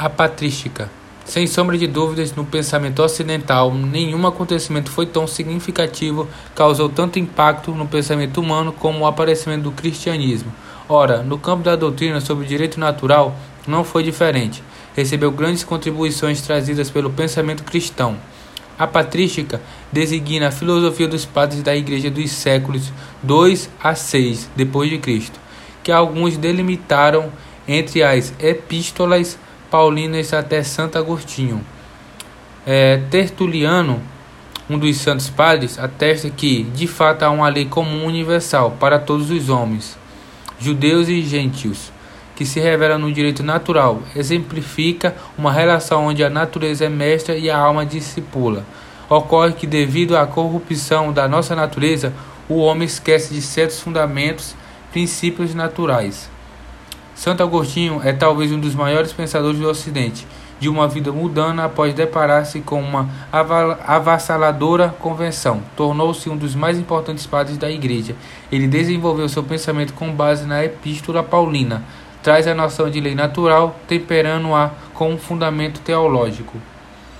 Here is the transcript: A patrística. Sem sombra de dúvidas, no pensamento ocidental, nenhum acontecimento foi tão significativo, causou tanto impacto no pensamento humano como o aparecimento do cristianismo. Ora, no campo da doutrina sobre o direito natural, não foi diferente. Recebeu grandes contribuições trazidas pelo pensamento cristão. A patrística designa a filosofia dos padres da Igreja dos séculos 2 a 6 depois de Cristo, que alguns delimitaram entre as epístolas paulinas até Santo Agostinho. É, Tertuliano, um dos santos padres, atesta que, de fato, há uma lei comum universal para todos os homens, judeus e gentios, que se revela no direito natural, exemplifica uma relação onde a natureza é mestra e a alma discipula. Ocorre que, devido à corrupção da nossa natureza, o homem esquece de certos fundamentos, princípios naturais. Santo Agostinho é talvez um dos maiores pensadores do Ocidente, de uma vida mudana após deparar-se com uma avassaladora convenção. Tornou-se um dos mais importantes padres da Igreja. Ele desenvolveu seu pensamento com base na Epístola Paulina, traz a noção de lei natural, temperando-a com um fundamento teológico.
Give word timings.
A 0.00 0.08
patrística. 0.08 0.88
Sem 1.24 1.48
sombra 1.48 1.76
de 1.76 1.88
dúvidas, 1.88 2.32
no 2.32 2.44
pensamento 2.44 3.02
ocidental, 3.02 3.74
nenhum 3.74 4.24
acontecimento 4.28 4.92
foi 4.92 5.06
tão 5.06 5.26
significativo, 5.26 6.28
causou 6.54 6.88
tanto 6.88 7.18
impacto 7.18 7.72
no 7.72 7.84
pensamento 7.84 8.40
humano 8.40 8.72
como 8.72 9.00
o 9.00 9.06
aparecimento 9.08 9.64
do 9.64 9.72
cristianismo. 9.72 10.54
Ora, 10.88 11.24
no 11.24 11.36
campo 11.36 11.64
da 11.64 11.74
doutrina 11.74 12.20
sobre 12.20 12.44
o 12.44 12.48
direito 12.48 12.78
natural, 12.78 13.34
não 13.66 13.82
foi 13.82 14.04
diferente. 14.04 14.62
Recebeu 14.94 15.32
grandes 15.32 15.64
contribuições 15.64 16.42
trazidas 16.42 16.88
pelo 16.90 17.10
pensamento 17.10 17.64
cristão. 17.64 18.16
A 18.78 18.86
patrística 18.86 19.60
designa 19.90 20.46
a 20.46 20.52
filosofia 20.52 21.08
dos 21.08 21.24
padres 21.24 21.60
da 21.60 21.74
Igreja 21.74 22.08
dos 22.08 22.30
séculos 22.30 22.92
2 23.24 23.68
a 23.82 23.96
6 23.96 24.48
depois 24.54 24.90
de 24.90 24.98
Cristo, 24.98 25.40
que 25.82 25.90
alguns 25.90 26.36
delimitaram 26.36 27.32
entre 27.66 28.04
as 28.04 28.32
epístolas 28.38 29.36
paulinas 29.70 30.32
até 30.32 30.62
Santo 30.62 30.98
Agostinho. 30.98 31.64
É, 32.66 32.98
Tertuliano, 33.10 34.00
um 34.68 34.78
dos 34.78 34.96
santos 34.98 35.30
padres, 35.30 35.78
atesta 35.78 36.28
que, 36.28 36.64
de 36.64 36.86
fato, 36.86 37.22
há 37.22 37.30
uma 37.30 37.48
lei 37.48 37.64
comum 37.64 38.04
universal 38.04 38.76
para 38.78 38.98
todos 38.98 39.30
os 39.30 39.48
homens, 39.48 39.96
judeus 40.60 41.08
e 41.08 41.22
gentios, 41.22 41.90
que 42.36 42.44
se 42.44 42.60
revela 42.60 42.98
no 42.98 43.12
direito 43.12 43.42
natural, 43.42 44.02
exemplifica 44.14 45.16
uma 45.36 45.50
relação 45.50 46.06
onde 46.06 46.22
a 46.22 46.30
natureza 46.30 46.84
é 46.84 46.88
mestra 46.88 47.36
e 47.36 47.50
a 47.50 47.56
alma 47.56 47.86
discipula. 47.86 48.64
Ocorre 49.08 49.54
que, 49.54 49.66
devido 49.66 50.16
à 50.16 50.26
corrupção 50.26 51.12
da 51.12 51.26
nossa 51.26 51.56
natureza, 51.56 52.12
o 52.48 52.58
homem 52.58 52.86
esquece 52.86 53.32
de 53.32 53.40
certos 53.40 53.80
fundamentos, 53.80 54.54
princípios 54.92 55.54
naturais. 55.54 56.30
Santo 57.18 57.42
Agostinho 57.42 58.00
é 58.04 58.12
talvez 58.12 58.52
um 58.52 58.60
dos 58.60 58.76
maiores 58.76 59.12
pensadores 59.12 59.58
do 59.58 59.68
Ocidente, 59.68 60.24
de 60.60 60.68
uma 60.68 60.86
vida 60.86 61.10
mudana 61.10 61.64
após 61.64 61.92
deparar-se 61.92 62.60
com 62.60 62.80
uma 62.80 63.10
avassaladora 63.32 64.94
convenção. 65.00 65.60
Tornou-se 65.74 66.30
um 66.30 66.36
dos 66.36 66.54
mais 66.54 66.78
importantes 66.78 67.26
padres 67.26 67.58
da 67.58 67.68
Igreja. 67.68 68.14
Ele 68.52 68.68
desenvolveu 68.68 69.28
seu 69.28 69.42
pensamento 69.42 69.94
com 69.94 70.12
base 70.12 70.46
na 70.46 70.64
Epístola 70.64 71.24
Paulina, 71.24 71.82
traz 72.22 72.46
a 72.46 72.54
noção 72.54 72.88
de 72.88 73.00
lei 73.00 73.16
natural, 73.16 73.74
temperando-a 73.88 74.70
com 74.94 75.12
um 75.12 75.18
fundamento 75.18 75.80
teológico. 75.80 76.56